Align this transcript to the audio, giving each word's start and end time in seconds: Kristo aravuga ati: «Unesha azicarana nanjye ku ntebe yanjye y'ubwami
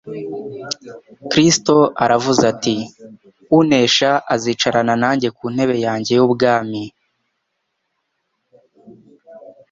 Kristo 1.31 1.75
aravuga 2.03 2.43
ati: 2.53 2.75
«Unesha 3.59 4.11
azicarana 4.33 4.93
nanjye 5.03 5.27
ku 5.37 5.45
ntebe 5.53 5.75
yanjye 5.85 6.11
y'ubwami 6.17 6.83